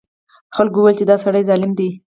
خلکو 0.55 0.77
وویل 0.79 0.95
چې 0.99 1.05
دا 1.09 1.15
سړی 1.25 1.47
ظالم 1.49 1.71
دی. 1.79 1.89